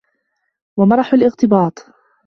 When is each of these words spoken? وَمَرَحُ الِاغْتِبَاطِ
وَمَرَحُ 0.77 1.13
الِاغْتِبَاطِ 1.13 1.79